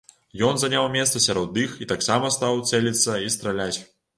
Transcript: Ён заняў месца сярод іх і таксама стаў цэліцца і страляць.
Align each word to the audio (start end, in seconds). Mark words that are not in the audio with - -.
Ён 0.45 0.55
заняў 0.61 0.87
месца 0.95 1.21
сярод 1.27 1.59
іх 1.65 1.75
і 1.83 1.89
таксама 1.93 2.33
стаў 2.39 2.65
цэліцца 2.73 3.21
і 3.27 3.33
страляць. 3.37 3.75